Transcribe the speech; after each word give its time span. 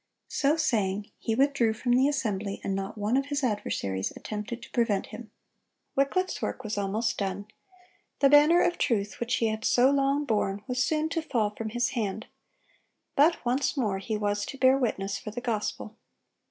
(120) 0.31 0.33
So 0.35 0.57
saying, 0.57 1.11
he 1.19 1.35
withdrew 1.35 1.75
from 1.75 1.91
the 1.93 2.07
assembly, 2.07 2.59
and 2.63 2.73
not 2.73 2.97
one 2.97 3.15
of 3.15 3.27
his 3.27 3.43
adversaries 3.43 4.11
attempted 4.15 4.63
to 4.63 4.71
prevent 4.71 5.05
him. 5.05 5.29
Wycliffe's 5.95 6.41
work 6.41 6.63
was 6.63 6.75
almost 6.75 7.19
done; 7.19 7.45
the 8.17 8.27
banner 8.27 8.61
of 8.63 8.79
truth 8.79 9.19
which 9.19 9.35
he 9.35 9.49
had 9.49 9.63
so 9.63 9.91
long 9.91 10.25
borne 10.25 10.63
was 10.65 10.83
soon 10.83 11.07
to 11.09 11.21
fall 11.21 11.51
from 11.51 11.69
his 11.69 11.89
hand; 11.89 12.25
but 13.15 13.45
once 13.45 13.77
more 13.77 13.99
he 13.99 14.17
was 14.17 14.43
to 14.47 14.57
bear 14.57 14.75
witness 14.75 15.19
for 15.19 15.29
the 15.29 15.39
gospel. 15.39 15.95